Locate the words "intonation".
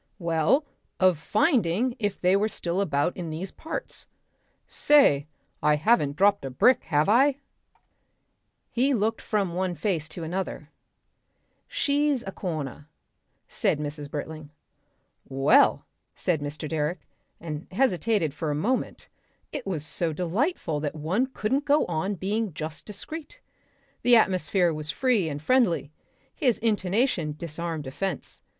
26.57-27.35